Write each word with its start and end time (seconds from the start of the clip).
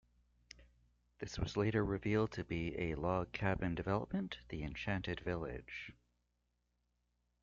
This 1.19 1.37
was 1.37 1.55
later 1.55 1.85
revealed 1.85 2.31
to 2.31 2.43
be 2.43 2.73
a 2.79 2.95
log 2.95 3.31
cabin 3.33 3.75
development, 3.75 4.39
The 4.49 4.63
Enchanted 4.63 5.19
Village. 5.19 5.93